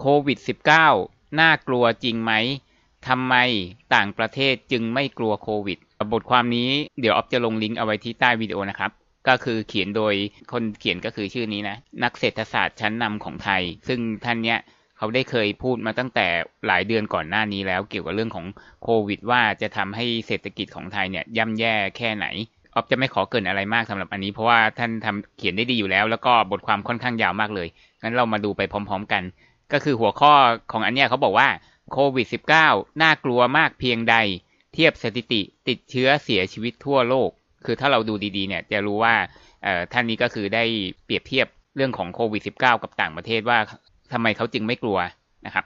[0.00, 0.38] โควิด
[0.88, 2.32] -19 น่ากลัวจริงไหม
[3.08, 3.34] ทำไม
[3.94, 5.78] ต่างประเทศจึงไม่กลัวโควิด
[6.12, 8.90] บทความนี้เดี๋ยวออฟจะลงลิงก์เอาไว้ที่ใต้วิดีโอนะครับ
[9.28, 10.14] ก็คือเขียนโดย
[10.52, 14.58] คนเขียนก็คือชื่อนี้นะ นักเศรษฐศาสตร์ชั้นนำของไทย ซึ่งท่านเนี้ย
[14.98, 16.26] เขาได้เคยพูดมาตั้งแต่
[16.66, 18.46] หลายเดือนก่อนหน้านี้แล้วเกี่ยวกับเรื่องของ
[18.82, 22.26] โควิด ว่าจะทำให้เศรษฐกิจของไทยเนี่ยย่ำแย่แค่ไหน
[22.74, 27.68] ออฟจะไม่ขอเกินอะไรมากสำหรับอันนี้เพราะว่าท่านทำเขียนได้ดีอยู่แล้ว แล้วก็บทความค่อนข้างยาวมากเลย
[28.02, 29.22] งั้นเรามาดูไปพร้อม ๆ กัน
[29.72, 30.32] ก็คือหัวข้อ
[30.72, 31.48] ของอันเนี้ยเขาบอกว่า
[31.92, 32.26] โควิด
[32.62, 34.16] -19 น่ากลัวมากเพียงใด
[34.74, 37.30] เทียบสถิติติดเชื้อเสียชีวิตทั่วโลก
[37.64, 39.14] คือถ้าเราดูดีๆเนี่ยจะรู้ว่า
[39.92, 40.64] ท่านนี้ก็คือได้
[41.04, 41.46] เปรียบเทียบ
[41.76, 43.58] เรื่องของโควิด -19 กับต่างประเทศว่า
[44.12, 44.98] ทำไมเขาจึงไม่กลัว
[45.46, 45.64] นะครับ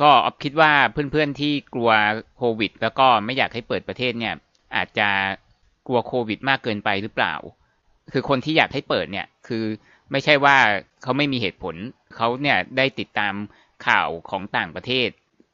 [0.00, 1.90] ก็ออฟคิดว่าเพื่อนๆที่กลัว
[2.36, 4.34] โควิด แล้วก็ไม่อยากให้เปิดประเทศเนี่ย
[4.76, 5.08] อาจจะ
[5.86, 7.34] กลัวโควิด มากเกินไปหรือเปล่า
[8.12, 9.64] คือคนที่อยากให้เปิดเนี่ยคือ
[10.12, 10.56] ไม่ใช่ว่า
[11.02, 11.74] เขาไม่มีเหตุผล
[12.16, 13.34] เขาเนี่ยได้ติดตาม
[13.86, 15.08] ข่าวของต่างประเทศ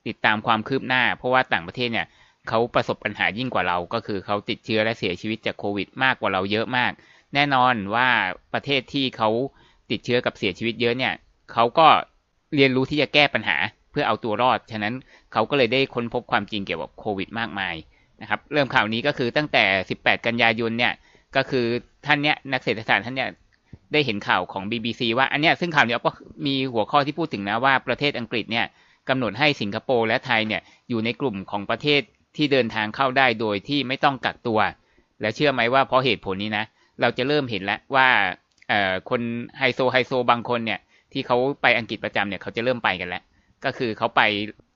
[0.07, 2.07] ติดตามความคืบหน้า เพราะว่าต่างประเทศเนี่ย
[2.49, 6.93] เขาประสบปัญหายิ่งกว่าเรา ก็คือเขาติดเชื้อและเสียชีวิตจากโควิด มากกว่าเราเยอะมาก
[7.35, 8.09] แน่นอนว่า
[8.55, 9.31] ประเทศที่เขา
[9.91, 11.13] ติดเชื้อกับเสียชีวิตเยอะเนี่ย
[11.53, 11.87] เขาก็
[12.55, 13.57] เรียนรู้ที่จะแก้ปัญหา
[13.91, 14.95] เพื่อเอาตัวรอด ฉะนั้น
[15.33, 17.75] เขาก็เลยได้ค้นพบความจริงเกี่ยวกับโควิด มากมาย
[18.21, 19.65] นะครับเริ่มข่าวนี้ก็คือตั้งแต่
[19.99, 20.93] 18 กันยายนเนี่ย
[21.37, 21.67] ก็คือ
[22.07, 23.31] ท่านเนี้ยนักเศรษฐศาสตร์ท่านเนี้ย
[23.93, 26.11] ได้เห็นข่าวของ BBC ว่าอันเนี้ยซึ่งข่าวนี้ก็
[26.47, 28.67] มีหัวข้อที่พูดถึงนะว่าประเทศอังกฤษเนี่ย
[29.09, 32.01] กำหนดให้สิงคโปร์และไทยเนี่ยอยู่ในกลุ่มของประเทศ
[32.37, 34.59] ที่เดินทางเข้าได้โดยที่ไม่ต้องกักตัว
[35.21, 36.65] และเชื่อไหมว่าเพราะเหตุผลนี้นะ
[37.01, 38.09] เราจะเริ่มเห็นแล้วว่า
[39.11, 39.21] คน
[39.59, 40.81] ไฮโซไฮโซบางคนเนี่ย
[41.13, 43.23] ที่เขาไปอังกฤษประจำเนี่ยเขาจะเริ่มไปกันแล้ว
[43.65, 44.23] ก็คือเขาไป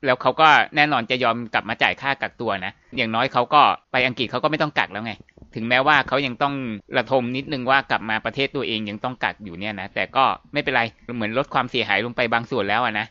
[0.06, 5.12] แล้วเขาก็แน่นอนจะยอมกลับมาจ่ายค่ากักตัวนะ อย่างน้อยเขาก็ไปอังกฤษเขาก็ไม่ต้องกักแล้วไง
[5.54, 6.54] ถึงแม้ว่าเขายังต้อง
[6.96, 10.82] ระทมนิดนึงว่ากลับมาประเทศตัวเองยังต้องกักอยู่เนี่ยนะแต่ก็ไม่เป็นไร
[11.16, 13.06] เหมือนลดความเสียหายลงไปบางส่วนแล้วนะ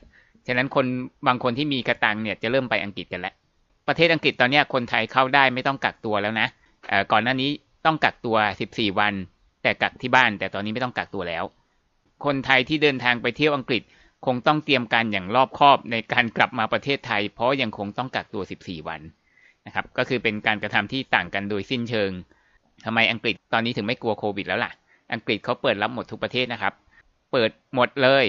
[0.48, 0.86] ฉะนั้นคน
[1.28, 3.34] บางคนที่มีกระตังเนี่ยจะเริ่มไปอังกฤษกันแล้ว
[3.88, 6.48] ประเทศอังกฤษตอนนี้คนไทยเข้าได้ไม่ต้องกักตัวแล้วนะ
[7.12, 7.50] ก่อนหน้านี้
[7.86, 9.14] ต้องกักตัว 14 วัน
[9.64, 11.44] แต่กักที่บ้าน แต่ตอนนี้ไม่ต้องกักตัวแล้ว
[12.26, 13.82] คนไทยที่เดินทางไปเที่ยวอังกฤษ
[14.26, 19.02] คงต้องเตรียมการอย่างรอบคอบในการกลับมาประเทศไทย เพราะยังคงต้องกักตัว 14 วัน
[19.68, 22.12] นะครับ ก็คือเป็นการกระทำที่ต่างกันโดยสิ้นเชิง
[22.86, 24.72] ทำไมอังกฤษตอนนี้ถึงไม่กลัวโควิดแล้วล่ะ
[25.14, 26.74] อังกฤษเขาเปิดรับหมดทุกประเทศนะครับ
[27.32, 28.26] เปิดหมดเลย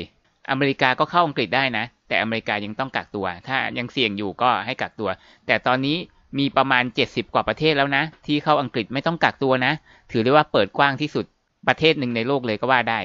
[0.50, 5.10] อเมริกาก็เข้าอังกฤษได้นะ แต่อเมริกายังต้องกักตัว ถ้ายังเสี่ยงอยู่ก็ให้กักตัว
[5.46, 5.96] แต่ตอนนี้
[6.38, 9.72] มีประมาณ 70 กว่าประเทศแล้วนะ ที่เข้าอังกฤษไม่ต้องกักตัวนะ
[10.12, 11.24] ถือได้ว่าเปิดกว้างที่สุด
[11.68, 13.00] ประเทศหนึ่งในโลกเลยก็ว่าได้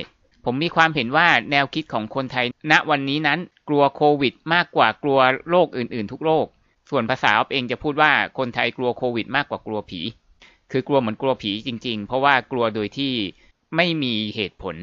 [0.45, 6.45] ผมมีความเห็นว่าแนวคิดของคนไทยณวันนี้นั้นกลัวโควิด มากกว่ากลัวโรคอื่นๆ ทุกโรค
[6.89, 10.01] ส่วนภาษาออฟเองจะพูดว่าคนไทยกลัวโควิดมากกว่ากลัวผี
[10.71, 13.13] คือกลัวเหมือนกลัวผีจริง ๆ เพราะว่ากลัวโดยที่
[13.75, 14.75] ไม่มีเหตุผล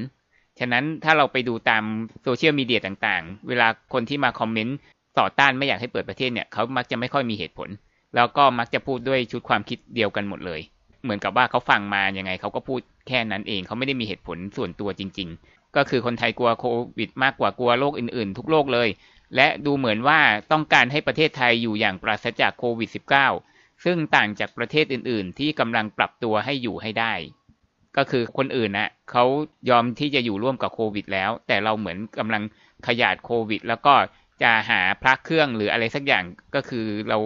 [0.59, 1.85] ฉะนั้นถ้าเราไปดูตาม
[2.23, 4.77] โซเชียลมีเดียต่างๆ เวลาคนที่มาคอมเมนต์
[5.19, 7.69] ต่อต้านไม่อยากให้เปิดประเทศเนี่ยเขามักจะไม่ค่อยมีเหตุผล
[8.15, 10.61] แล้วก็มักจะพูดด้วยชุดความคิดเดียวกันหมดเลย
[11.03, 16.65] เหมือนกับว่าเขาฟังมายังไงเขาก็พูดแค่นั้นเองเขาไม่ได้มีเหตุผลส่วนตัวจริง ๆ ก็คือคนไทยกลัวโค
[16.99, 18.89] วิดมากกว่ากลัวโรคอื่นๆ ทุกโรคเลย
[19.37, 20.21] และดูเหมือนว่า
[20.53, 22.91] ต้องการให้ประเทศไทยอยู่อย่างปราศจากโควิด
[23.35, 27.13] -19 ซึ่งต่างจากประเทศอื่น ๆ ที่กำลังปรับตัวให้อยู่ให้ได้
[27.97, 29.25] ก็คือคนอื่นนะเขา
[29.71, 32.43] ยอมที่จะอยู่ร่วมกับโควิด แล้ว แต่เราเหมือนกำลัง
[32.87, 33.95] ขยาดโควิด แล้วก็
[34.43, 36.25] จะหาพระเครื่องหรืออะไรสักอย่าง
[36.55, 37.19] ก็คือเรา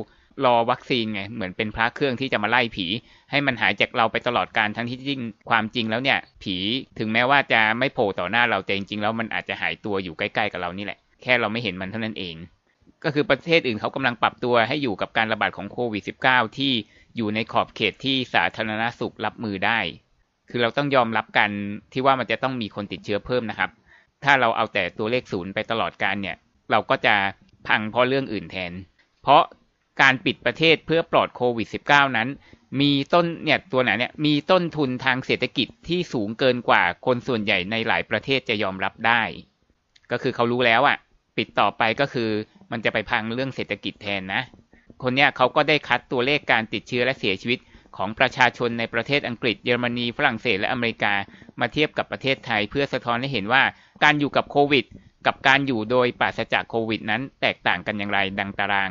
[0.44, 2.86] รอวัคซีนไงเหมือนเป็นพระเครื่องที่จะมาไล่ผี
[3.30, 5.20] ให้มันหายจากเราไปตลอดการทั้งที่จริง
[5.50, 6.56] ความจริงแล้วเนี่ย ผี
[6.98, 12.36] ถึงแม้ว่าจะไม่โผล่ต่อหน้าเราแต่จริงๆแล้วมันอาจจะหายตัวอยู่ใกล้ ๆ กับเรานี่แหละ แค่เราไม่เห็นมันเท่านั้นเอง
[13.04, 16.72] ก็คือประเทศอื่นเขากำลังปรับตัวให้อยู่กับการระบาดของโควิด -19 ที่
[17.16, 19.80] อยู่ในขอบเขตที่สาธารณสุขรับมือได้
[20.50, 21.50] คือเราต้องยอมรับกัน
[21.92, 23.70] ที่ว่ามันจะต้องมีคนติดเชื้อเพิ่มนะครับ
[24.24, 26.36] ถ้าเราเอาแต่ตัวเลขศูนย์ไปตลอดการเนี่ย
[26.70, 27.14] เราก็จะ
[27.66, 28.72] พังเพราะเรื่องอื่นแทน
[29.22, 29.42] เพราะ
[30.02, 32.28] การปิดประเทศเพื่อปลอดโควิด -19 นั้น
[32.80, 39.22] มีต้นเนี่ยตัวไหนเนี่ยมีต้นทุนทางเศรษฐกิจที่สูงเกินกว่าคนส่วนใหญ่ในหลายประเทศจะยอมรับได้
[40.10, 40.96] ก็คือเขารู้แล้วอะ่ะ
[41.38, 42.30] ปิดต่อไปก็คือ
[42.70, 44.42] มันจะไปพังเรื่องเศรษฐกิจแทนนะ
[45.02, 47.58] คนเนี้ยเขาก็ได้คัดตัวเลขการติดเชื้อและเสียชีวิต
[47.96, 51.14] ของประชาชนในประเทศอังกฤษเยอรมนีฝรั่งเศสและอเมริกา
[51.60, 53.62] มาเทียบกับประเทศไทย เพื่อสะท้อนให้เห็นว่า
[54.04, 54.84] การอยู่กับโควิด
[55.26, 58.90] กับการอยู่โดยปราศจากโควิด นั้นแตกต่างกันอย่างไรดังตาราง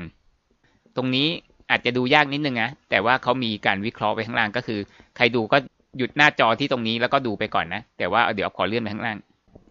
[0.95, 1.27] ตรงนี้
[1.69, 4.79] อาจจะดูยากนิดนึงนะแต่ว่าเขามีการวิเคราะห์ไปข้างล่างก็คือ
[5.17, 5.57] ใครดูก็
[5.97, 9.17] หยุดหน้าจอที่ตรงนี้แล้วก็ดูไปก่อนนะ แต่ว่าเดี๋ยวขอเลื่อนไปข้างล่าง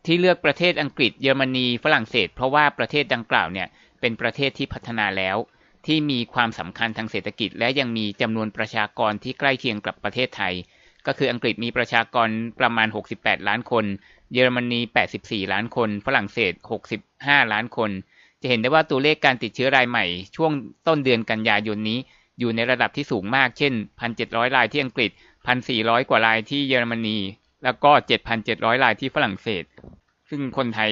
[0.07, 3.69] ที่เลือกประเทศอังกฤษเยอรมนีฝรั่งเศส เพราะว่าประเทศดังกล่าวเนี่ย
[4.01, 5.37] เป็นประเทศที่พัฒนาแล้ว
[5.87, 10.55] ที่มีความสำคัญทางเศรษฐกิจ และยังมีจำนวนประชากรที่ใกล้เคียงกับประเทศไทย
[11.07, 12.29] ก็คืออังกฤษมีประชากร
[12.61, 13.85] ประมาณ 68 ล้านคน
[14.33, 14.81] เยอรมนี
[15.17, 16.53] 84 ล้านคน ฝรั่งเศส
[17.03, 17.91] 65 ล้านคน
[18.41, 20.05] จะเห็นได้ว่าตัวเลขการติดเชื้อรายใหม่
[20.37, 20.53] ช่วง
[20.87, 21.99] ต้นเดือนกันยายนนี้
[22.39, 23.73] อยู่ในระดับที่สูงมากเช่น
[24.15, 25.11] 1,700 รายที่อังกฤษ
[25.61, 27.19] 1,400 กว่ารายที่เยอรมนี
[27.65, 27.91] แล้วก็
[28.37, 29.65] 7,700 รายที่ฝรั่งเศส
[30.31, 30.91] ซึ่งคนไทย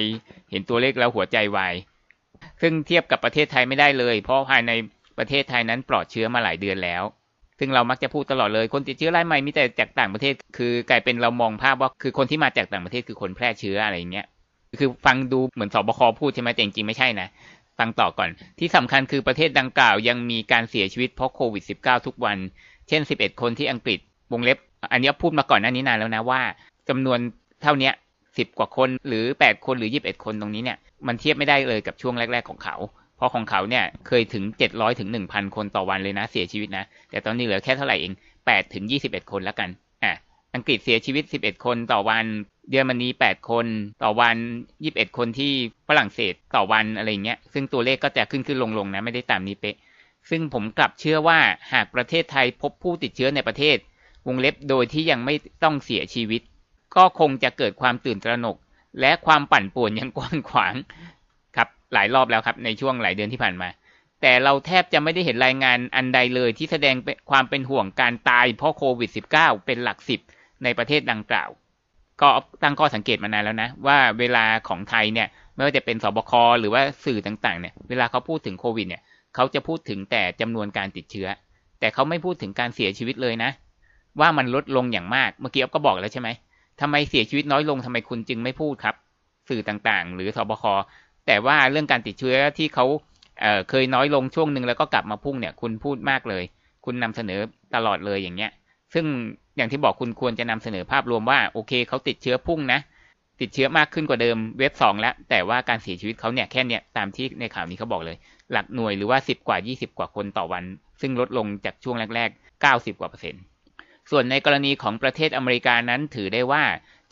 [0.51, 1.75] เห็นตัวเลขแล้วหัวใจวาย
[2.61, 4.71] ซึ่งเทียบกับประเทศไทยไม่ได้เลย เพราะภายใน
[5.17, 7.03] ประเทศไทยนั้นปลอดเชื้อมาหลายเดือนแล้ว
[7.59, 14.25] ซึ่งเรามักจะพูดตลอดเลย คนติดเชื้อรายใหม่มีแต่จากต่างประเทศ คือกลายเป็นเรามองภาพว่าคือคนที่มาจากต่างประเทศคือคนแพร่เชื้ออะไรอย่างเงี้ย
[14.79, 17.27] คือฟังดูเหมือนสบคพูดใช่ไหมแต่จริงๆไม่ใช่นะ
[17.79, 18.29] ฟังต่อก่อน
[18.59, 22.37] ที่สำคัญคือประเทศดังกล่าวยังมีการเสียชีวิตเพราะโควิด -19 ทุกวัน
[22.87, 23.99] เช่น 11 คนที่อังกฤษ
[24.31, 24.57] วงเล็บ
[24.91, 26.41] อันนี้พูดมาก่อนหน้านี้นานแล้วนะว่า
[26.89, 27.19] จำนวน
[27.63, 27.91] เท่านี้
[28.23, 30.77] 10กว่าคนหรือ8คนหรือ21คนตรงนี้เนี่ย
[31.07, 32.75] มันเทียบไม่ได้เลยกับช่วงแรก ๆของเขา
[33.17, 39.69] เพราะของเขาเนี่ยเคยถึง700ถึง1,000คนต่อวันเลยนะเสียชีวิตนะ แต่ตอนนี้เหลือแค่เท่าไหร่เอง8ถึง21คนแล้วกัน
[40.03, 40.13] อะ
[40.55, 42.25] อังกฤษเสียชีวิต11คนต่อวัน
[42.69, 43.65] เยอรมนี8คน
[44.03, 44.37] ต่อวัน
[44.77, 45.51] 21คนที่
[45.87, 49.75] ฝรั่งเศสต่อวันอะไรเงี้ยซึ่งตัวเลขก็จะขึ้นขึ้นลงลงนะไม่ได้ตามนี้เป๊ะ
[50.29, 51.39] ซึ่งผมกลับเชื่อว่า
[51.73, 53.77] หากประเทศไทยพบผู้ติดเชื้อในประเทศ
[54.27, 56.41] วงเล็บโดยที่ยังไม่ต้องเสียชีวิต
[56.95, 58.57] ก็คงจะเกิดความตื่นตระหนก
[59.01, 60.73] และความปั่นป่วนอย่างกว้างขวาง
[61.55, 63.69] ครับหลายรอบแล้วครับในช่วงหลายเดือนที่ผ่านมา
[64.21, 66.95] แต่เราแทบจะไม่ได้เห็นรายงานอันใดเลยที่แสดง
[67.31, 70.19] ความเป็นห่วงการตายเพราะโควิด -19 เป็นหลักสิบ
[70.63, 71.49] ในประเทศดังกล่าว
[72.21, 72.27] ก็
[72.63, 79.01] ตั้งข้อสังเกตมานานแล้วนะ ว่าเวลาของไทยเนี่ยไม่ว่าจะเป็นสบคหรือว่าสื่อต่างๆเนี่ยเวลาเขาพูดถึงโควิดเนี่ย
[79.35, 81.27] เขาจะพูดถึงแต่จำนวนการติดเชื้อ
[81.79, 83.51] แต่เขาไม่พูดถึงการเสียชีวิตเลยนะ
[84.19, 86.29] ว่ามันลดลงอย่างมาก เมื่อกี้อ๊อฟก็บอกแล้วใช่ไหม
[86.81, 88.95] ทำไมเสียชีวิตน้อยลงทำไมคุณจึงไม่พูดครับ
[89.49, 90.63] สื่อต่างๆ หรือสบค
[91.27, 92.85] แต่ว่าเรื่องการติดเชื้อที่เขา
[93.41, 96.43] เเคยน้อยลงช่วงหนึ่งแล้วก็กลับมาพุ่งเนี่ย คุณพูดมากเลย
[96.85, 97.39] คุณนำเสนอ
[97.75, 98.51] ตลอดเลยอย่างเงี้ย
[98.93, 99.05] ซึ่ง
[99.57, 102.79] อย่างที่บอกคุณควรจะนำเสนอภาพรวมว่าโอเคเขาติดเชื้อพุ่งนะ
[103.41, 108.17] ติดเชื้อมากขึ้นกว่าเดิมเว็บสองแล้ว แต่ว่าการเสียชีวิตเขาเนี่ยแค่เนี่ยตามที่ในข่าวนี้เขาบอกเลย
[108.51, 110.63] หลักหน่วยหรือว่าสิบกว่ายี่สิบกว่าคนต่อวัน
[111.01, 113.41] ซึ่งลดลงจากช่วงแรกๆเก้าสิบกว่าเปอร์เซ็นต์
[114.09, 116.63] ส่วนในกรณีของประเทศอเมริกานั้นถือได้ว่า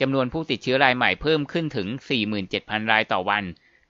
[0.01, 1.87] จำนวนผู้ติดเชื้อรายใหม่เพิ่มขึ้นถึง
[2.39, 3.43] 47,000 รายต่อวัน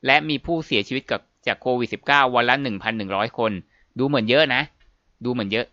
[0.06, 2.56] และมีผู้เสียชีวิตกับจากโควิด -19 วันละ
[2.98, 3.52] 1,100 คน
[4.00, 4.62] ดูเหมือนเยอะนะ
[5.26, 5.66] ดูเหมือนเยอะ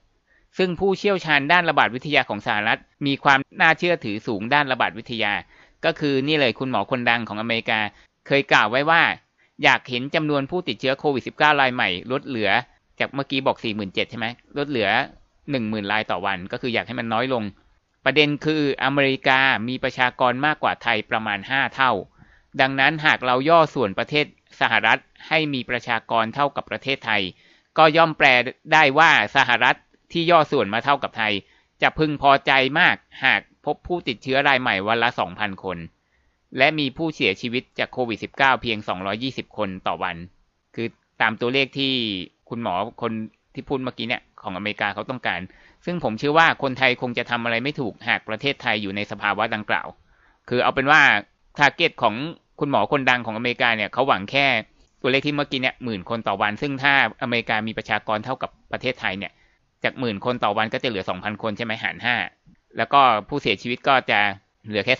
[0.58, 5.32] ซึ่งผู้เชี่ยวชาญด้านระบาดวิทยาของสหรัฐ มีความน่าเชื่อถือสูงด้านระบาดวิทยา
[5.84, 7.80] ก็คือนี่เลยคุณหมอคนดังของอเมริกา
[8.26, 9.02] เคยกล่าวไว้ว่า
[9.62, 12.50] อยากเห็นจำนวนผู้ติดเชื้อโควิด -19 รายใหม่ลดเหลือ
[13.00, 14.26] จากเมื่อกี้บอก 47,000ใช่ไหม
[14.58, 14.88] ลดเหลือ
[15.46, 17.44] 10,000รายต่อวัน ก็คืออยากให้มันน้อยลง
[18.04, 21.92] ประเด็นคืออเมริกามีประชากรมากกว่าไทยประมาณ 5 เท่า
[22.60, 24.26] ดังนั้นหากเราย่อส่วนประเทศ
[24.60, 24.98] สหรัฐ
[25.28, 27.22] ให้มีประชากรเท่ากับประเทศไทย
[27.78, 28.26] ก็ย่อมแปล
[28.72, 29.76] ได้ว่าสหรัฐ
[30.12, 31.32] ที่ย่อส่วนมาเท่ากับไทย
[31.82, 35.78] จะพึงพอใจมากหากพบผู้ติดเชื้อรายใหม่วันละ 2,000 คน
[36.58, 38.78] และมีผู้เสียชีวิตจากโควิด -19 เพียง
[39.18, 40.16] 220 คนต่อวัน
[40.74, 40.86] คือ
[41.20, 41.94] ตามตัวเลขที่
[42.48, 43.12] คุณหมอคน
[43.54, 45.40] ที่พูดเมื่อกี้เนี่ย ของอเมริกาเขาต้องการ
[45.84, 49.88] ซึ่งผมเชื่อว่าคนไทยคงจะทำอะไรไม่ถูกหากประเทศไทยอยู่ในสภาวะดังกล่าว
[50.48, 51.00] คือเอาเป็นว่า
[51.58, 52.14] ทาร์เก็ตของ
[52.60, 54.46] คุณหมอคนดังของอเมริกาเนี่ยเขาหวังแค่
[55.02, 59.32] ตัวเลขที่เมื่อกี้เนี่ยหมื่นคนต่อวัน ซึ่งถ้าอเมริกามีประชากรเท่ากับประเทศไทยเนี่ย
[59.84, 62.16] จากหมื่นคนต่อวันก็จะเหลือ 2,000 คนใช่ไหมหารห้า
[62.76, 64.20] แล้วก็ผู้เสียชีวิตก็จะ
[64.66, 64.94] เหลือแค่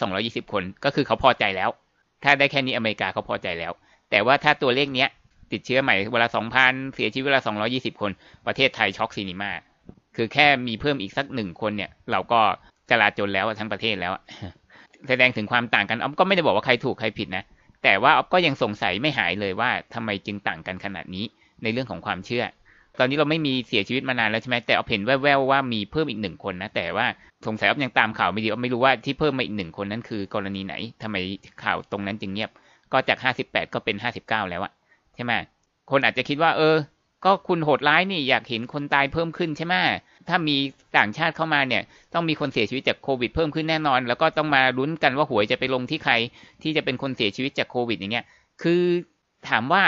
[0.45, 1.71] 220 คน ก็คือเขาพอใจแล้ว
[2.23, 3.73] ถ้าได้แค่นี้อเมริกาเขาพอใจแล้ว
[4.11, 5.09] แต่ว่าถ้าตัวเลขเนี้ย
[5.53, 6.27] ติดเชื้อใหม่วันละ
[6.61, 7.41] 2,000เสียชีวิตวันละ
[7.71, 8.11] 220คน
[8.47, 9.53] ประเทศไทยช็อก cinema
[10.17, 12.41] คือแค่มีเพิ่มอีกสักหนึ่งคนเนี่ย เราก็
[12.91, 14.13] จลาจนแล้วทั้งประเทศแล้ว
[15.09, 17.45] แสดงถึงความต่างกันอ๊อฟก็ไม่ได้บอกว่าใครถูกใครผิดนะ
[17.85, 21.25] แต่ว่าอ๊อฟก็ยังสงสัยไม่หายเลยว่าทำไมจึงต่างกันขนาดนี้
[21.63, 22.45] ในเรื่องของความเชื่อ
[22.99, 27.07] ตอนนี้เราไม่มีเสียชีวิตมานานแล้วใช่ไหมแต่อ๊อฟเห็นแว่วๆว่ามีเพิ่มอีกหนึ่งคนนะแต่ว่า
[27.47, 31.17] สงสัยอ๊อฟยังตามข่าวไม่ดีอ๊อฟไม่รู้ว่าที่เพิ่มมาอีกหนึ่งคนนั้นคือกรณีไหนทำไม
[31.65, 32.51] ข่าวตรงนั้นจึงเงียบ
[32.93, 34.73] ก็จากห้าสิบแปดก็เป็นห้าสิบเก้าแล้วอะ
[35.15, 35.33] ใช่ไหม
[35.91, 36.77] คนอาจจะคิดว่า เออ
[37.25, 39.75] ก็คุณโหดร้ายนี่อยากเห็นคนตายเพิ่มขึ้นใช่ไหม
[40.29, 40.57] ถ้ามี
[40.97, 41.83] ต่างชาติเข้ามาเนี่ย
[42.15, 46.15] ต้องมีคนเสียชีวิตจากโควิดเพิ่มขึ้นแน่นอน แล้วก็ต้องมาลุ้นกันว่าหวยจะไปลงที่ใคร
[46.63, 48.27] ที่จะเป็นคนเสียชีวิตจากโควิดอย่างเงี้ย
[48.63, 48.83] คือ
[49.49, 49.83] ถามว่า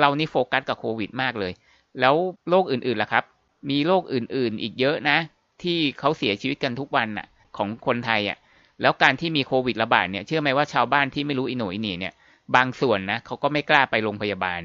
[0.00, 1.52] เรานี่โฟกัสกับโควิดมากเลย
[2.00, 2.14] แล้ว
[2.48, 3.24] โรคอื่นๆล่ะครับ
[3.70, 5.18] มีโรคอื่นๆ อีกเยอะนะ
[5.62, 7.26] ที่เขาเสียชีวิตกันทุกวันน่ะ
[7.56, 8.38] ของคนไทยอะ
[8.82, 12.14] แล้วการที่มีโควิดระบาดเนี่ย เชื่อไหมว่าชาวบ้านที่ไม่รู้อิโหนอิหนีเนี่ย
[12.56, 14.60] บางส่วนนะเขาก็ไม่กล้าไปโรงพยาบาล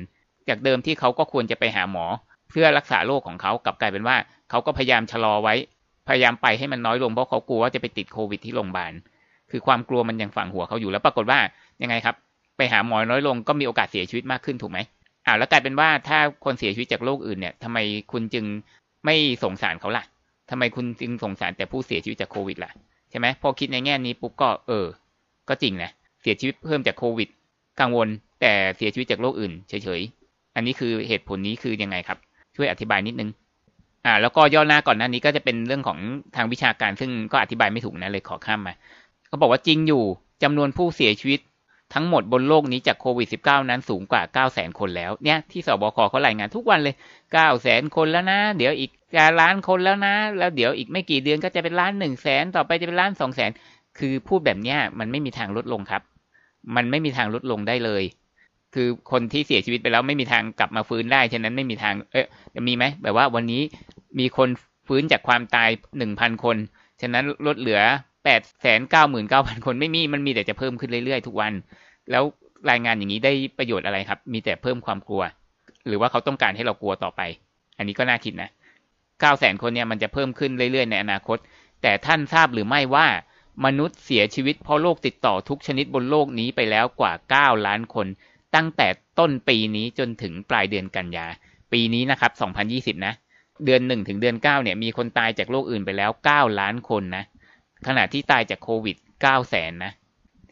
[0.49, 2.05] จากเดิมที่เขาก็ควรจะไปหาหมอ
[2.49, 4.15] เพื่อรักษาโรคของเขากลับกลายเป็นว่า
[4.49, 5.55] เขาก็พยายามชะลอไว้
[6.07, 8.93] พยายามไปให้มันน้อยลงเพราะเขากลัวว่าจะไปติดโควิดที่โรงพยาบาล
[9.51, 11.39] คือความกลัวมันยังฝังหัวเขาอยู่แล้วปรากฏว่า
[11.81, 12.15] ยังไงครับ
[12.57, 14.79] ไปหาหมอน้อยลงก็มีโอกาสเสียชีวิตมากขึ้นถูกไหม
[15.25, 17.77] อ้าวแล้วกลายเป็นว่าถ้าคนเสียชีวิตจากโรคอื่นเนี่ยทำไม
[18.11, 18.45] คุณจึง
[19.05, 20.03] ไม่สงสารเขาล่ะ
[20.49, 22.71] ทำไมคุณจึงสงสารแต่ผู้เสียชีวิตจากโควิดล่ะ
[23.09, 24.85] ใช่ไหมพอคิดในแง่นี้ปุ๊บก็เออ
[25.49, 27.29] ก็จริงนะเสียชีวิตเพิ่มจากโควิด
[27.79, 28.07] กังวล
[28.41, 32.17] แต่เสียชีวิตจากโรคอื่นเฉยๆ อันนี้คือเหตุผลนี้คือยังไงครับ
[32.55, 33.29] ช่วยอธิบายนิดนึง
[34.05, 35.99] อ่า แล้วก็ย่อหน้าก่อนหน้านี้ก็จะเป็นเรื่องของ
[36.35, 38.73] ทางวิชาการ ซึ่งก็อธิบายไม่ถูกนะเลยขอข้ามมา
[39.27, 40.03] เขาบอกว่าจริงอยู่
[40.43, 41.39] จำนวนผู้เสียชีวิต
[41.93, 48.39] ทั้งหมดบนโลกนี้จากโควิด -19 นั้นสูงกว่า 9 0 0 0 0 คนแล้ว เนี่ยที่สบคเขารายงานทุกวันเลย 9 0 0 0 0 คนแล้วนะ
[48.57, 53.51] เดี๋ยวอีกจะล้านคนแล้วนะ แล้วเดี๋ยวอีกไม่กี่เดือนก็จะเป็นล้านหนึ่งแสนต่อไปจะเป็นล้านสองแสน
[53.99, 56.01] คือพูดแบบเนี้ยมันไม่มีทางลดลงครับ
[56.75, 58.03] มันไม่มีทางลดลงได้เลย
[58.73, 62.27] คือคนที่เสียชีวิตไปแล้วไม่มีทางกลับมาฟื้นได้ ฉะนั้นไม่มีทาง เอ๊ะ
[62.67, 63.61] มีไหมแบบว่าวันนี้
[64.19, 64.49] มีคน
[64.87, 66.57] ฟื้นจากความตายหนึ่งพันคน
[67.01, 67.81] ฉะนั้นลดเหลือ
[68.23, 71.53] แปดแสนเก้าหมื่นเก้าพันคนไม่มี มันมีแต่จะเพิ่มขึ้นเรื่อยๆ ทุกวัน
[72.11, 72.23] แล้ว
[72.69, 75.23] รายงานอย่างนี้ได้ประโยชน์อะไรครับ มีแต่เพิ่มความกลัว
[75.87, 77.21] หรือว่าเขาต้องการให้เรากลัวต่อไป
[77.77, 78.49] อันนี้ก็น่าคิดนะ
[79.21, 81.37] เก้าแสนคนเนี่ยมันจะเพิ่มขึ้นเรื่อยๆ ในอนาคต
[81.81, 83.07] แต่ท่านทราบหรือไม่ว่า
[83.65, 88.07] มนุษย์เสียชีวิตเพราะโรคติดต่อทุกชนิดบนโลกนี้ไปแล้วกว่า 9 ล้านคน
[88.55, 88.87] ตั้งแต่
[89.19, 91.27] ต้นปีนี้จนถึงปลายเดือนกันยา
[91.71, 92.31] ปีนี้นะครับ
[92.97, 93.13] 2020 นะ
[93.65, 97.23] เดือน 1 ถึงเดือน 9 เนี่ยมีคนตายจากโรคอื่นไปแล้ว 9 ล้านคนนะ
[97.87, 99.91] ขณะที่ตายจากโควิด 9 แสนนะ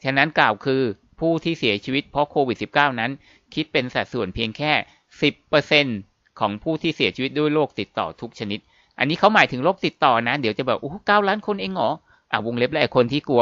[0.03, 0.81] ฉะนั้นกล่าวคือ
[1.19, 3.11] ผู้ที่เสียชีวิตเพราะโควิด -19 นั้น
[3.53, 4.71] คิดเป็นสัดส่วนเพียงแค่
[5.55, 8.59] 10%ของผู้ที่เสียชีวิตด้วยโรคติดต่อทุกชนิด
[8.99, 11.91] อันนี้เขาหมายถึงโรคติดต่อนะ เดี๋ยวจะแบบโอ้เก้าล้านคนเองเหรอ
[12.33, 13.41] อ่าวงเล็บแล้วไอคนที่กลัว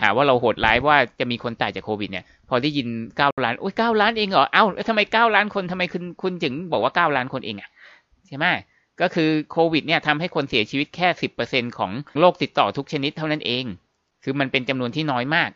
[0.00, 7.70] หาว่าเราโหดร้ายว่าจะมีคนตายจากโควิดเนี่ย พอได้ยินเก้าล้านโอ้ยเก้าล้านเองเหรอเอ้าทำไมเก้าล้านคนทำไมคุณคุณถึงบอกว่าเก้าล้านคนเองอะ
[8.26, 8.46] ใช่ไหม
[9.00, 13.64] ก็คือโควิดเนี่ยทำให้คนเสียชีวิตแค่สิบเปอร์เซ็นของโรคติดต่อทุกชนิดเท่านั้นเอง
[14.24, 15.50] คือมันเป็นจำนวนที่น้อยมาก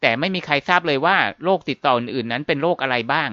[0.00, 3.30] แต่ไม่มีใครทราบเลยว่าโรคติดต่ออื่นๆนั้นเป็นโรคอะไรบ้าง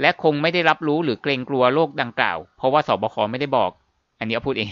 [0.00, 3.70] และคงไม่ได้รับรู้หรือเกรงกลัวโรคดังกล่าว เพราะว่าสบคไม่ได้บอก
[4.18, 4.68] อันนี้เอาพูดเอง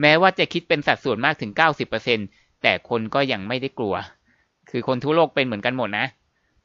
[0.00, 1.52] แม้ว่าจะคิดเป็นสัดส่วนมากถึง
[2.00, 3.94] 90% แต่คนก็ยังไม่ได้กลัว
[4.70, 6.06] คือคนทั่วโลกเป็นเหมือนกันหมดนะ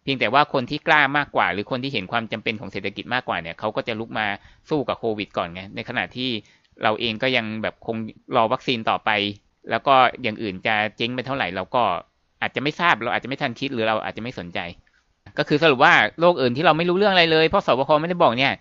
[0.03, 4.25] เพียงแต่ว่าคนที่กล้ามากกว่า หรือคนที่เห็นความจำเป็นของเศรษฐกิจมากกว่าเนี่ยเขาก็จะลุกมา
[4.69, 6.29] สู้กับโควิด ก่อนไง ในขณะที่
[6.83, 7.97] เราเองก็ยังแบบคง
[8.35, 9.09] รอวัคซีนต่อไป
[9.69, 11.83] แล้วก็อย่างอื่นจะเจ๊งไปเท่าไหร่เราก็
[12.41, 14.59] อาจจะไม่ทราบเราอาจจะไม่ทันคิดหรือเราอาจจะไม่สนใจ
[15.37, 18.53] ก็คือสรุปว่าโรคอื่นที่เราไม่รู้เรื่องอะไรเลยเพราะสบคไม่ได้บอกเนี่ย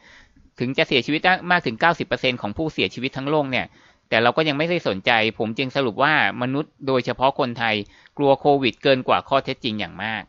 [0.61, 1.21] ถึงจะเสียชีวิต
[1.51, 1.77] มากถึง
[2.09, 3.67] 90%ของผู้เสียชีวิตทั้งโลกเนี่ย
[4.13, 7.75] แต่เราก็ยังไม่ได้สนใจ ผมจึงสรุปว่ามนุษย์โดยเฉพาะคนไทย
[8.19, 10.23] กลัวโควิดเกินกว่าข้อเท็จจริงอย่างมาก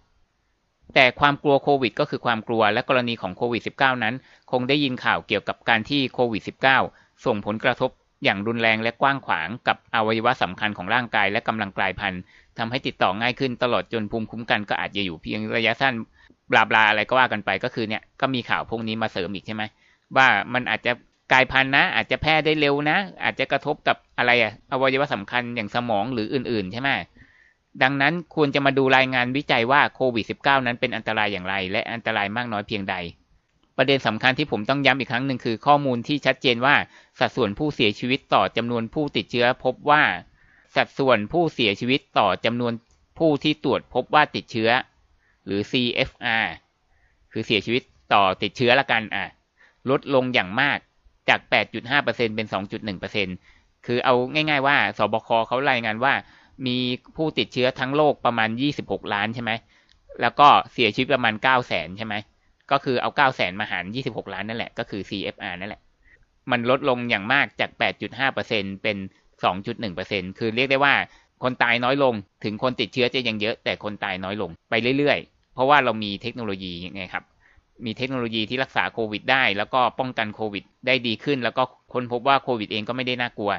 [0.94, 4.16] แต่ความกลัวโควิดก็คือความกลัวและกรณีของโควิด -19 นั้น
[4.52, 6.42] คงได้ยินข่าวเกี่ยวกับการที่โควิด
[6.86, 7.90] -19 ส่งผลกระทบ
[8.24, 12.22] อย่างรุนแรงและกว้างขวางกับอวัยวะสำคัญของร่างกายและกำลังกลายพันธุ์
[12.58, 15.94] ทำให้ติดต่อง่ายขึ้นตลอดจนภูมิคุ้มกันก็อาจจะอยู่เพียงระยะสั้น
[16.52, 19.64] บลาบลาอะไรก็ว่ากันไปก็คือเนี่ยก็มีข่าวพวกนี้มาเสริมอีกใช่ไหม
[20.16, 20.92] ว่ามันอาจจะ
[21.32, 26.90] กายพันธุ์นะ อาจจะแพร่ได้เร็วนะ อาจจะกระทบกับอะไรอะอวัยวะสำคัญอย่างสมองหรืออื่น ๆ ใช่ไหม
[27.84, 32.96] ดังนั้นควรจะมาดูรายงานวิจัยว่าโควิด -19 นั้นเป็นอันตรายอย่างไร และอันตรายมากน้อยเพียงใด
[33.78, 36.76] ประเด็นสำคัญที่ผมต้องย้ำอีกครั้งหนึ่งคือข้อมูลที่ชัดเจนว่า
[37.20, 40.04] สัดส่วนผู้เสียชีวิตต่อจำนวนผู้ติดเชื้อพบว่า
[40.76, 42.74] สัดส่วนผู้เสียชีวิตต่อจำนวน
[43.20, 44.70] ผู้ที่ตรวจพบว่าติดเชื้อ
[45.46, 46.46] หรือ CFR
[47.32, 49.26] คือเสียชีวิตต่อติดเชื้อละกันอะ
[49.90, 50.80] ลดลงอย่างมาก
[51.30, 51.40] จาก
[51.88, 52.48] 8.5%เป็น
[53.36, 56.14] 2.1%คือเอาง่าย ๆ ว่าสบคเขารายงานว่า
[56.68, 56.78] มี
[57.16, 58.50] ผู้ติดเชื้อทั้งโลกประมาณ
[58.82, 59.52] 26 ล้านใช่ไหม
[60.22, 62.16] แล้วก็เสียชีวิตประมาณ 9 0 0 0 0 0 ใช่ไหม
[62.72, 65.82] ก็คือเอา 9 0 0 0 0 มาหาร 26 ล้านนั่นแหละ ก็คือ CFR นั่นแหละ
[66.52, 67.70] มันลดลงอย่างมากจาก
[68.28, 68.98] 8.5%เป็น
[69.68, 70.96] 2.1%คือเรียกได้ว่า
[71.44, 72.14] คนตายน้อยลง
[72.44, 77.24] ถึงคนติดเชื้อจะยังเยอะ แต่คนตายน้อยลงไปเรื่อยๆ เพราะว่าเรามีเทคโนโลยีไงครับ
[77.86, 81.64] มีเทคโนโลยีที่รักษาโควิดได้ แล้วก็ป้องกันโควิดได้ดีขึ้น แล้วก็
[81.94, 83.52] คนพบว่าโควิดเองก็ไม่ได้น่ากลัว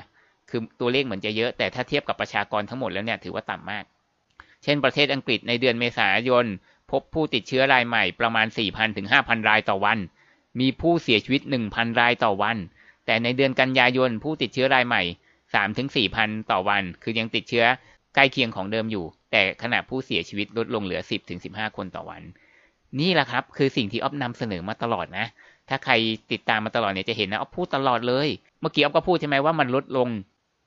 [0.51, 3.85] คือตัวเลขเหมือนจะเยอะ แต่ถ้าเทียบกับประชากรทั้งหมดแล้วเนี่ยถือว่าต่ำมาก
[4.63, 6.47] เช่นประเทศอังกฤษในเดือนเมษายน
[6.91, 9.99] พบผู้ติดเชื้อรายใหม่ประมาณ 4,000 ถึง 5,000 รายต่อวัน
[10.61, 12.57] มีผู้เสียชีวิต 1,000 รายต่อวัน
[13.07, 15.03] แต่ในเดือนกันยายนผู้ติดเชื้อรายใหม่
[15.41, 15.89] 3 ถึง
[16.19, 17.65] 4,000 ต่อวัน คือยังติดเชื้อ
[18.15, 22.23] ใกล้เคียงของเดิมอยู่ แต่ขณะผู้เสียชีวิตลดลงเหลือ 10 ถึง 15 คนต่อวัน
[23.01, 25.27] นี่แหละครับ คือสิ่งที่อ๊อฟนำเสนอมาตลอดนะ
[25.69, 25.93] ถ้าใคร
[26.33, 28.29] ติดตามมาตลอดเนี่ยจะเห็นนะอ๊อฟพูดตลอดเลย
[28.61, 30.09] เมื่อกี้อ๊อฟก็พูดใช่ไหมว่ามันลดลง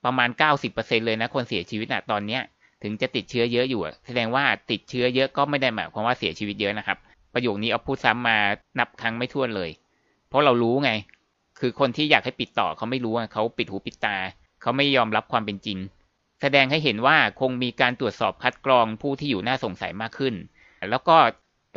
[0.06, 0.30] ประมาณ
[0.68, 2.42] 90%เลยนะคนเสียชีวิตนะตอนเนี้ย
[2.84, 6.98] ถึงจะติดเชื้อเยอะอยู่ แสดงว่าติดเชื้อเยอะก็ไม่ได้หมายความว่าเสียชีวิตเยอะนะครับ
[7.34, 8.38] ประโยคนี้อ๊อฟพูดซ้ำมา
[8.80, 9.70] นับครั้งไม่ถ้วนเลย
[10.30, 10.92] เพราะเรารู้ไง
[11.60, 14.16] คือคนที่อยากให้ปิดต่อเขาไม่รู้เขาปิดหูปิดตา
[14.62, 15.78] เขาไม่ยอมรับความเป็นจริง
[16.42, 20.36] แสดงให้เห็นว่าคงมีการตรวจสอบคัดกรองผู้ที่อยู่น่าสงสัยมากขึ้น
[20.90, 21.18] แล้วก็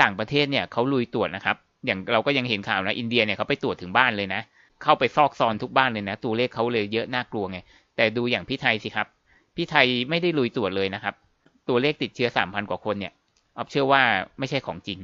[0.03, 4.43] ต่างประเทศเนี่ยเขาลุยตรวจนะครับ อย่างเราก็ยังเห็นข่าวนะอินเดียเนี่ยเขาไปตรวจถึงบ้านเลยนะ
[4.83, 7.59] เข้าไปซอกซอนทุกบ้านเลยนะ ตัวเลขเขาเลยเยอะน่ากลัวไง
[7.97, 9.07] แต่ดูอย่างพี่ไทยสิครับ
[9.57, 11.15] พี่ไทยไม่ได้ลุยตรวจเลยนะครับ
[11.69, 13.13] ตัวเลขติดเชื้อสามพันกว่าคนเนี่ย
[13.57, 14.03] ออฟเชื่อว่า
[14.39, 14.99] ไม่ใช่ของจริง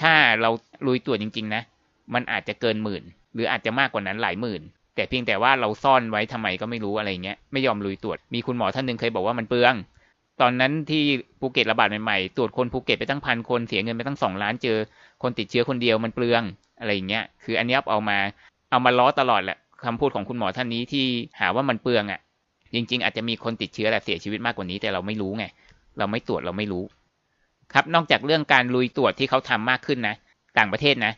[0.00, 0.50] ถ้าเรา
[0.86, 1.62] ลุยตรวจจริง ๆ นะ
[2.14, 3.02] มันอาจจะเกินหมื่น
[3.34, 4.62] หรืออาจจะมากกว่านั้นหลายหมื่น
[4.94, 9.74] แต่เพียงแต่ว่าเราซ่อนไว้ทำไมก็ไม่รู้อะไรเงี้ย ไม่ยอมลุยตรวจ มีคุณหมอท่านหนึ่งเคยบอกว่ามันเปลือง
[10.42, 11.02] ตอนนั้นที่
[11.40, 14.78] ภูเก็ตระบาดใหม่ๆ ตรวจคนภูเก็ตไปตั้งพันคนเสียเงินไปตั้งสองล้านเจอ
[15.22, 16.42] คนติดเชื้อคนเดียวมันเปลือง
[16.80, 18.18] อะไรอย่างเงี้ย คืออันนี้เอามา
[18.70, 21.06] เอามาล้อตลอดแหละคำพูดของคุณหมอท่านนี้ที่
[21.40, 22.20] หาว่ามันเปลืองอะ่ะ
[22.74, 25.44] จริง ๆ อาจจะมีคนติดเชื้อและเสียชีวิตมากกว่านี้แต่เราไม่รู้ไง
[25.98, 26.84] เราไม่ตรวจเราไม่รู้
[27.72, 30.16] ครับนอกจากเรื่องการลุยตรวจที่เขาทำมากขึ้นนะ
[30.58, 31.12] ต่างประเทศนะ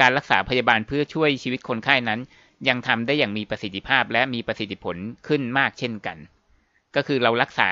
[0.00, 2.20] การรักษาพยาบาลเพื่อช่วยชีวิตคนไข้นั้น
[2.68, 4.96] ยังทำได้อย่างมีประสิทธิภาพและมีประสิทธิผล
[5.28, 6.16] ขึ้นมากเช่นกัน
[6.96, 7.70] ก็คือเรารักษา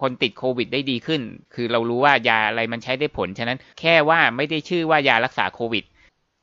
[0.00, 1.22] คนติดโควิดได้ดีขึ้น
[1.54, 5.84] คือเรารู้ว่ายาอะไรมันใช้ได้ผล ฉะนั้นแค่ว่าไม่ได้ชื่อว่ายารักษาโควิด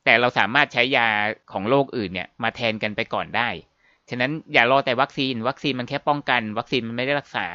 [0.04, 1.08] แต่เราสามารถใช้ยา
[1.52, 3.48] ของโรคอื่นเนี่ยมาแทนกันไปก่อนได้
[4.10, 7.46] ฉะนั้นอย่ารอแต่วัคซีน วัคซีนมันแค่ป้องกัน วัคซีนมันไม่ได้รักษา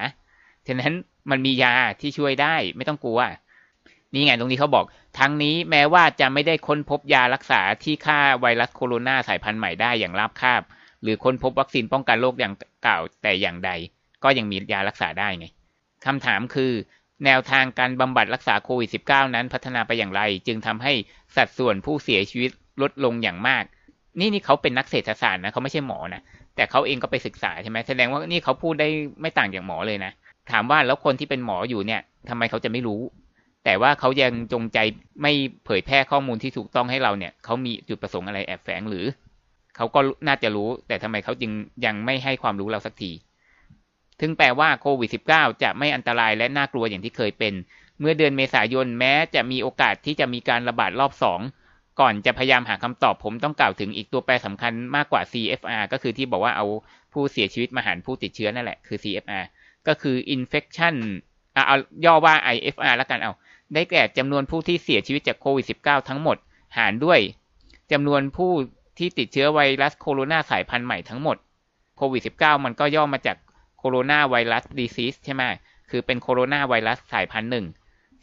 [0.67, 0.93] ฉะนั้น
[1.31, 3.19] มันมียาที่ช่วยได้ไม่ต้องกลัว
[4.13, 4.85] นี่ไงตรงนี้เขาบอก
[5.19, 10.61] ทั้งนี้แม้ว่าจะไม่ได้ค้นพบยารักษาที่ฆ่าไวรัสโคโรนาสายพันธุ์ใหม่ได้อย่างราบคาบ
[11.03, 13.71] หรือค้นพบวัคซีนป้องกันโรคอย่างเก่าแต่อย่างใด
[14.23, 15.47] ก็ยังมียารักษาได้ไง
[16.05, 16.71] คำถามคือ
[17.25, 20.93] แนวทางการบำบัดรักษาโควิด -19 นั้นพัฒนาไปอย่างไร จึงทำให้
[21.35, 23.63] สัดส่วนผู้เสียชีวิตลดลงอย่างมาก
[24.19, 26.21] นี่นี่เขาเป็นนักเศรษฐศาสตร์นะเขาไม่ใช่หมอนะ
[26.55, 28.89] แต่เขาเองก็ไปศึกษาใช่ไหมแสดงว่านี่เขาพูดได้
[29.21, 30.11] ไม่ต่างจากหมอเลยนะ
[30.51, 33.01] ถามว่าแล้วคนที่เป็นหมออยู่เนี่ยทำไมเขาจะไม่รู้
[33.65, 34.79] แต่ว่าเขายังจงใจ
[35.21, 35.33] ไม่
[35.65, 39.05] เผยแพร่ข้อมูลที่ถูกต้องให้เราเนี่ยเขามีจุดประสงค์อะไรแอบแฝงหรือ
[39.75, 41.51] เขาก็น่าจะรู้ แต่ทำไมเขาจึง
[41.85, 43.11] ยังไม่ให้ความรู้เราสักที
[44.25, 47.53] ถึงแปลว่าโควิด -19 จะไม่อันตรายและน่ากลัวอย่างที่เคยเป็น
[47.99, 51.11] เมื่อเดือนเมษายนแม้จะมีโอกาสที่จะมีการระบาดรอบ
[51.55, 56.65] 2ก่อนจะพยายามหาคำตอบผมต้องกล่าวถึงอีกตัวแปรสำคัญมากกว่า CFR ก็คือที่บอกว่าเอา
[57.13, 59.45] ผู้เสียชีวิตมาหารผู้ติดเชื้อนั่นแหละคือ CFR
[59.87, 60.95] ก็คือ infection
[61.53, 63.31] เอาย่อว่า IFR แล้วกันเอา
[63.73, 66.37] ได้แก่จำนวนผู้ที่เสียชีวิตจากโควิด -19 ทั้งหมด
[66.77, 67.19] หารด้วย
[67.91, 68.51] จำนวนผู้
[68.97, 71.37] ที่ติดเชื้อไวรัสโคโรนาสายพันธุ์ใหม่ทั้งหมด
[71.97, 73.37] โควิด -19 มันก็ย่อมาจาก
[73.85, 75.43] coronavirus disease ใช่ไหม
[75.89, 77.65] คือเป็นโคโรนาไวรัสสายพันธุ์หนึ่ง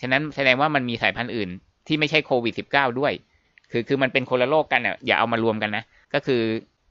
[0.01, 1.51] ฉะนั้นแสดงว่ามันมีสายพันธุ์อื่น
[1.87, 3.12] ที่ไม่ใช่โควิด -19 ด้วย
[3.70, 6.42] คือคือมันเป็นคนละโรคกันอะอย่าเอามารวมกันนะ ก็คือ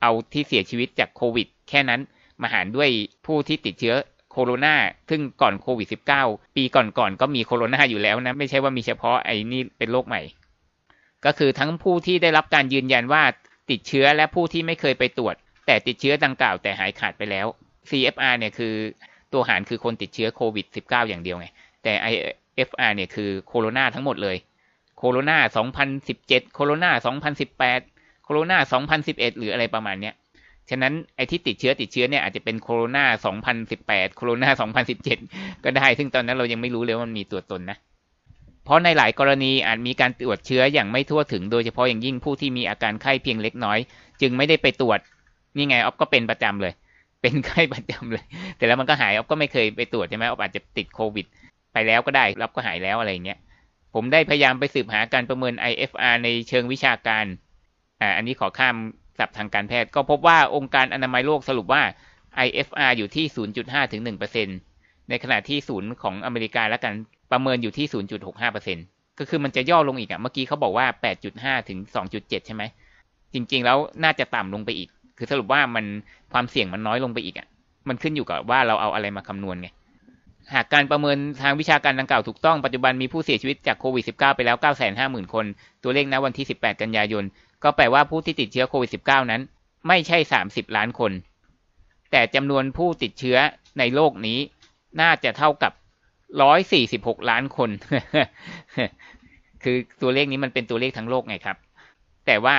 [0.02, 2.02] เอาที่เสียชีวิตจากโควิด แค่นั้น
[2.44, 2.90] มาหารด้วย
[3.26, 3.96] ผู้ที่ติดเชื้อ
[4.32, 4.76] โคโรนา
[5.10, 5.88] ซึ่งก่อนโควิด
[6.22, 10.22] -19 ปีก่อนๆก็มีโคโรนาอยู่แล้วนะ ไม่ใช่ว่ามีเฉพาะไอ้นี่เป็นโรคใหม่
[11.26, 13.24] ก็คือทั้งผู้ที่ได้รับการยืนยันว่า
[13.70, 17.48] ติดเชื้อและผู้ที่ไม่เคยไปตรวจ แต่ติดเชื้อดังกล่าวแต่หายขาดไปแล้ว
[17.90, 18.74] CFR เนี่ยคือ
[19.34, 21.48] ตัวหารคือคนติดเชื้อโควิด -19 อย่างเดียวไง
[21.84, 24.38] แต่ IFR เนี่ยคือโคโรนาทั้งหมดเลย
[24.98, 25.38] โคโรนา
[25.96, 26.92] 2017 โคโรนา
[27.58, 28.58] 2018 โคโรนา
[29.00, 30.14] 2011 หรืออะไรประมาณเนี้ย
[30.70, 33.06] ฉะนั้นไอ้ที่ติดเชื้อติดเชื้อเนี่ยอาจจะเป็นโคโรนา
[33.60, 34.50] 2018 โคโรนา
[35.08, 37.78] 2017 ก็ได้ ซึ่งตอนนั้นเรายังไม่รู้เลยว่ามันมีตัวตนนะ
[38.66, 43.78] เพราะในหลายกรณีอาจมีการตรวจเชื้ออย่างไม่ทั่วถึง โดยเฉพาะอย่างยิ่งผู้ที่มีอาการไข้เพียงเล็กน้อย
[44.22, 45.00] จึงไม่ได้ไปตรวจ
[45.56, 46.74] นี่ไงออฟก็เป็นประจำเลย
[47.22, 48.26] เป็นไข้ประจำเลย
[48.58, 51.26] แต่แล้วมันก็หายอ๊อฟก็ไม่เคยไปตรวจใช่ไหมอ๊อฟอาจจะติดโควิด
[51.74, 53.40] ไปแล้วก็ได้รับก็หายแล้วอะไรเงี้ย
[53.94, 57.26] ผมได้พยายามไปสืบหาการประเมิน IFR ในเชิงวิชาการ
[58.02, 58.76] อ่าอันนี้ขอข้าม
[59.20, 61.82] ศัพท์ทางการแพทย์ก็พบว่าองค์การอนามัยโลกสรุปว่า
[62.46, 63.26] IFR อยู่ที่
[63.60, 64.02] 0.5 ถึง
[64.56, 66.94] 1%ในขณะที่ศูนย์ของอเมริกาแล้วกัน
[67.32, 67.86] ประเมินอยู่ที่
[68.52, 70.86] 0.65%ก็คือมันจะย่อลงอีกอะ เมื่อกี้เขาบอกว่า
[71.28, 71.80] 8.5 ถึง
[72.14, 72.64] 2.7 ใช่ไหม
[73.34, 75.86] จริงๆ แล้วน่าจะต่ำลงไปอีก คือสรุปว่ามัน
[76.34, 77.48] ความเสี่ยงมันน้อยลงไปอีกอะ่ะ
[77.88, 79.68] มันขึ้นอยู่กับว่าเราเอาอะไรมาคำนวณไง
[80.54, 84.58] หากการประเมินทางวิชาการดังกล่าวถูกต้องปัจจุบันมีผู้เสียชีวิตจากโควิด -19 ไปแล้ว
[84.96, 85.46] 950,000 คน
[85.84, 87.24] ตัวเลขณวันที่ 18 กันยายน
[87.64, 89.42] ก็แปลว่าผู้ที่ติดเชื้อโควิด -19 นั้น
[89.88, 91.12] ไม่ใช่ 30 ล้านคน
[92.12, 93.38] แต่จำนวนผู้ติดเชื้อ
[93.80, 94.40] ในโลกนี้
[95.02, 95.74] น่าจะเท่ากับ
[96.52, 97.70] 146 ล้านคน
[99.64, 101.58] คือตัวเลขนี้มันเป็นตัวเลขทั้งโลกไงครับ
[102.26, 102.56] แต่ว่า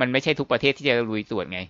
[0.00, 1.60] มันไม่ใช่ทุกประเทศที่จะลุยตรวจไง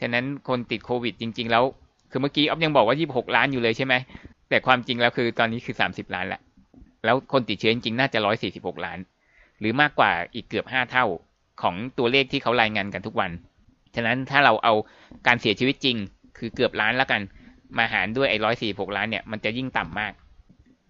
[0.00, 1.64] ฉะนั้นคนติดโควิดจริง ๆ แล้ว
[2.10, 3.94] คือเมื่อกี้อ๊อฟยังบอกว่า 26 ล้านอยู่เลยใช่ไหม
[4.48, 6.40] แต่ความจริงแล้วคือตอนนี้คือ 30 ล้านแล้ว
[7.04, 8.18] แล้วคนติดเชื้อจริงๆ น่าจะ
[8.52, 8.98] 146 ล้าน
[9.60, 11.04] หรือมากกว่าอีกเกือบ 5 เท่า
[11.62, 13.30] ของตัวเลขที่เขารายงานกันทุกวัน
[13.94, 14.74] ฉะนั้นถ้าเราเอา
[15.26, 15.96] การเสียชีวิตจริง
[16.38, 17.20] คือเกือบล้านแล้วกัน
[17.78, 20.12] มาหารด้วยไอ้ร้อยสี่หกล้านเนี่ย มันจะยิ่งต่ำมาก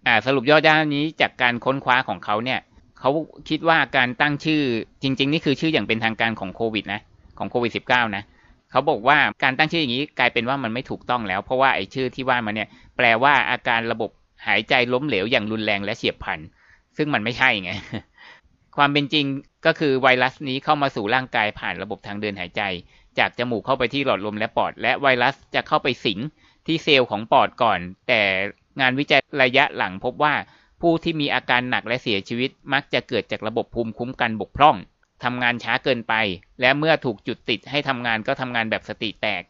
[0.07, 2.59] อ่า สรุปย่อด้านนี้จากการค้นคว้าของเขาเนี่ย
[2.99, 3.11] เขา
[3.49, 4.61] คิดว่าการตั้งชื่อ
[5.03, 7.01] จริง ๆ นี่คือชื่ออย่างเป็นทางการของโควิดนะ
[7.37, 8.23] ของโควิด -19 นะ
[8.71, 14.09] เขาบอกว่าการตั้งชื่ออย่างนี้กลายเป็นว่ามันไม่ถูกต้องแล้ว เพราะว่าไอ้ชื่อที่ว่ามาเนี่ยแปลว่าอาการระบบ
[14.47, 16.39] หายใจล้มเหลวอย่างรุนแรงและเฉียบพลัน
[16.97, 17.71] ซึ่งมันไม่ใช่ไง
[18.77, 19.25] ความเป็นจริง
[19.65, 22.61] ก็คือไวรัสนี้เข้ามาสู่ร่างกายผ่านระบบทางเดินหายใจ
[23.19, 26.19] จากจมูกเข้าไปที่หลอดลมและปอด และไวรัสจะเข้าไปสิง
[26.65, 28.21] ที่เซลล์ของปอดก่อน แต่
[28.81, 30.33] งานวิจัยระยะหลังพบว่า
[30.81, 34.75] ผู้ที่มีอาการหนักและเสียชีวิตมักจะเกิดจากระบบภูมิคุ้มกันบกพร่อง
[35.23, 36.13] ทำงานช้าเกินไป
[36.61, 39.43] และเมื่อถูกจุดติดให้ทำงานก็ทำงานแบบสติแตก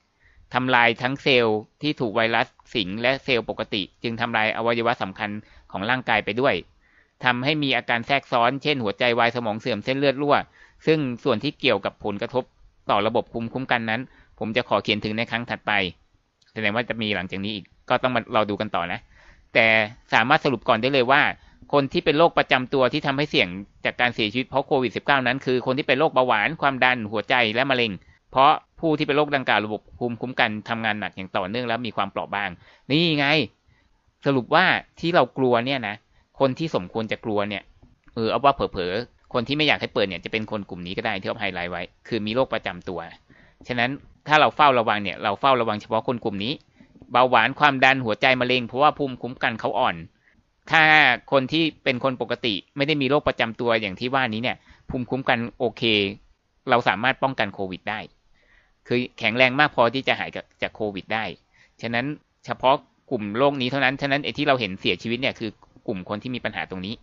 [0.54, 5.30] ทำลายทั้งเซลล์ที่ถูกไวรัสสิงและเซลล์ปกติ จึงทำลายอวัยวะสำคัญ
[5.72, 6.56] ของร่างกายไปด้วย
[7.24, 10.36] ทำให้มีอาการแทรกซ้อนเช่นหัวใจวายสมองเสื่อมเส้นเลือดรั่ว
[10.86, 12.44] ซึ่งส่วนที่เกี่ยวกับผลกระทบ
[12.90, 14.02] ต่อระบบภูมิคุ้มกันนั้น
[14.40, 15.72] ผมจะขอเขียนถึงในครั้งถัดไป
[16.54, 19.00] แสดงว่าจะมีหลังจากนี้อีกก็ต้องมาเราดูกันต่อนะ
[19.54, 19.68] แต่
[20.14, 21.22] สามารถสรุปก่อนได้เลยว่า
[21.74, 23.48] คนที่เป็นโรคประจำตัวที่ทำให้เสี่ยง
[23.86, 27.92] จากการเสียชีวิตเพราะโควิด -19 นั้น คือคนที่เป็นโรคเบาหวานความดันหัวใจและมะเร็ง
[28.32, 32.50] เพราะผู้ที่เป็นโรคดังกล่าวระบบภูมิคุ้มกันทำงานหนักอย่างต่อเนื่องแล้วมีความเปราะบาง
[32.92, 33.28] นี่ไง
[34.26, 34.66] สรุปว่า
[35.00, 35.96] ที่เรากลัวเนี่ยนะ
[36.40, 37.64] คนที่สมควรจะกลัวเนี่ย
[38.16, 43.00] เออเอาว่าเผลอๆคนที่ไม่อยากให้เปิดเนี่ยจะเป็นคนกลุ่มนี้ก็ได้ที่เอาไฮไลท์ไว้ คือมีโรคประจำตัว
[43.68, 43.90] ฉะนั้น
[44.28, 46.54] ถ้าเราเฝ้าระวังเนี่ยเราเฝ้าระวังเฉพาะคนกลุ่มนี้
[47.12, 49.96] เบาหวานความดันหัวใจมะเร็งเพราะว่าภูมิคุ้มกันเขาอ่อน
[50.72, 50.84] ถ้า
[51.32, 54.58] คนที่เป็นคนปกติ ไม่ได้มีโรคประจำตัวอย่างที่ว่านี้เนี่ย
[54.90, 55.84] ภูมิคุ้มกันโอเค
[56.70, 58.00] เราสามารถป้องกันโควิดได้
[58.88, 60.30] คือแข็งแรงมากพอที่จะหาย
[60.62, 61.26] จากโควิดได้
[61.82, 62.06] ฉะนั้น
[62.46, 62.76] เฉพาะ
[63.12, 65.50] กลุ่มโรคนี้เท่านั้น ฉะนั้นไอ้ที่เราเห็นเสียชีวิตเนี่ยคือ
[65.88, 66.96] กลุ่มคนที่มีปัญหาตรงนี้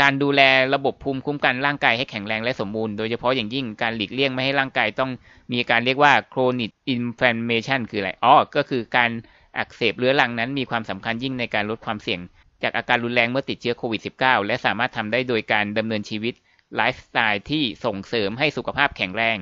[0.00, 0.40] การดูแล
[0.74, 5.10] ระบบภูมิคุ้มกันร่างกายให้แข็งแรงและสมบูรณ์ โดยเฉพาะอย่างยิ่งการหลีกเลี่ยงไม่ให้ร่างกายต้อง
[5.52, 9.10] มีการเรียกว่า chronic inflammation คืออะไร อ๋อ ก็คือการ
[9.56, 12.20] อักเสบเรื้อรังนั้นมีความสำคัญยิ่งในการลดความเสี่ยง
[12.62, 16.34] จากอาการรุนแรงเมื่อติดเชื้อโควิด -19 และสามารถทำได้โดยการดำเนินชีวิต
[16.76, 19.38] ไลฟ์สไตล์ที่ส่งเสริมให้สุขภาพแข็งแรง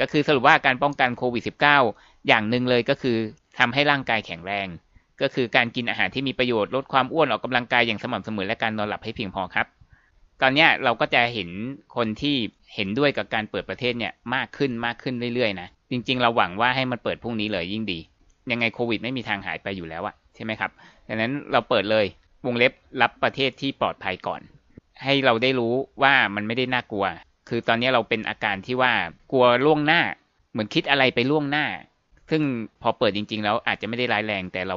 [0.00, 1.42] ก็คือสรุปว่าการป้องกันโควิด
[1.86, 3.16] -19 อย่างหนึ่งเลยก็คือ
[3.58, 4.66] ทำให้ร่างกายแข็งแรง
[5.22, 9.66] ก็คือการกินอาหารที่มีประโยชน์ลดความอ้วนออกกำลังกายอย่างสม่ำเสมอและการนอนหลับให้เพียงพอครับ
[10.42, 11.48] ตอนนี้เราก็จะเห็น
[11.96, 12.36] คนที่
[12.74, 17.98] เห็นด้วยกับการเปิดประเทศเนี่ยมากขึ้นมากขึ้นเรื่อยๆนะจริง ๆ เราหวังว่าให้มันเปิดพรุ่งนี้เลยยิ่งดี
[18.50, 20.70] ยังไงโควิด ไม่มีทางหายไปอยู่แล้วอะใช่ไหมครับ
[21.08, 22.06] ดังนั้นเราเปิดเลย
[22.46, 24.40] วงเล็บรับประเทศที่ปลอดภัยก่อน
[25.04, 27.06] ให้เราได้รู้ว่ามันไม่ได้น่ากลัว
[27.48, 28.92] คือตอนนี้เราเป็นอาการที่ว่า
[29.32, 30.00] กลัวล่วงหน้า
[30.52, 31.66] เหมือนคิดอะไรไปล่วงหน้า
[32.30, 32.42] ซึ่ง
[32.82, 34.76] พอเปิดจริง ๆ แล้วอาจจะไม่ได้ร้ายแรง แต่เรา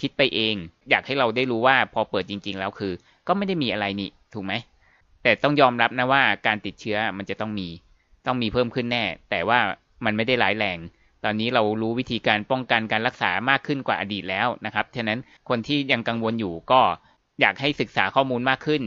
[0.00, 0.54] คิดไปเอง
[0.90, 2.92] อยากให้เราได้รู้ว่าพอเปิดจริง ๆ แล้วคือ
[3.26, 4.52] ก็ไม่ได้มีอะไรนี่ถูกไหม
[5.22, 7.68] แต่ต้องยอมรับนะว่าการติดเชื้อมันจะต้องมี
[8.26, 9.58] ต้องมีเพิ่มขึ้นแน่ แต่ว่า
[10.04, 10.78] มันไม่ได้ร้ายแรง
[11.24, 16.80] ตอนนี้เรารู้วิธีการป้องกันการรักษามากขึ้นกว่าอดีตแล้วนะครับฉะนั้นคนที่ยังกังวลอยู่ก็
[17.40, 18.82] อยากให้ศึกษาข้อมูลมากขึ้น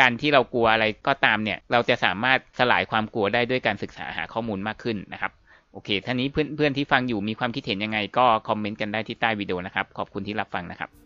[0.00, 5.32] การที่เรากลัวอะไรก็ตามเนี่ย เราจะสามารถสลายความกลัวได้ด้วยการศึกษาหาข้อมูลมากขึ้นนะครับ
[5.72, 11.01] โอเคท่านี้เพื่อนเพื่อนที่ฟังอยู่มีความคิดเห็นยังไงก็คอมเมนต์กันได้ที่ใต้วิดีโอนะครับ ขอบคุณที่รับฟังนะครับ